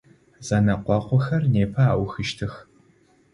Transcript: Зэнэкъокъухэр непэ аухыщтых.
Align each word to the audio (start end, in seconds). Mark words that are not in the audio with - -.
Зэнэкъокъухэр 0.45 1.43
непэ 1.53 1.83
аухыщтых. 1.93 2.53